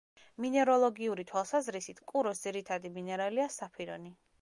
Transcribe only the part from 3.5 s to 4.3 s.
საფირონი.